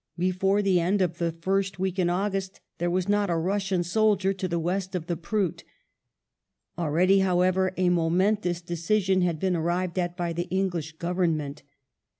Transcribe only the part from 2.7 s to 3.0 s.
there